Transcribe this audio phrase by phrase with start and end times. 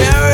[0.00, 0.29] Jerry.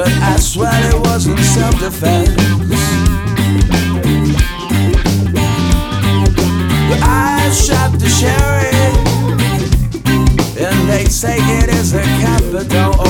[0.00, 2.30] But I swear it wasn't self-defense.
[7.02, 8.72] I shot the sherry,
[10.56, 13.09] And they say it is a capital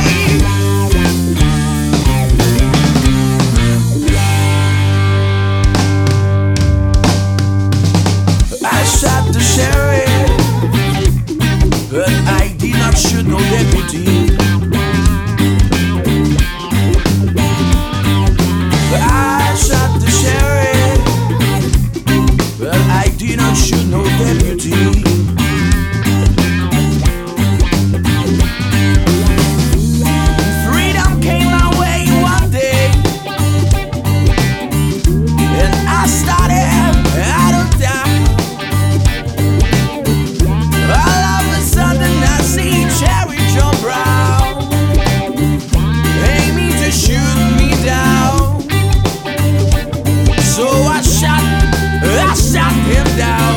[52.93, 53.50] him down.